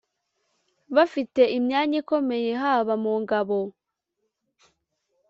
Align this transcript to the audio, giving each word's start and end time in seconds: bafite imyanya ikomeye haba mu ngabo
bafite 0.95 1.41
imyanya 1.57 1.95
ikomeye 2.01 2.51
haba 2.61 2.93
mu 3.03 3.13
ngabo 3.21 3.59